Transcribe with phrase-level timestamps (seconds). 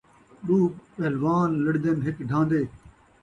[0.45, 0.57] ݙو
[0.93, 2.61] پلھوان لڑدن، ہک ڈھہن٘دے